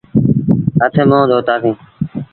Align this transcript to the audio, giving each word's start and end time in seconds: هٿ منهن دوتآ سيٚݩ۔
هٿ 0.81 0.93
منهن 1.09 1.21
دوتآ 1.29 1.55
سيٚݩ۔ 1.63 1.79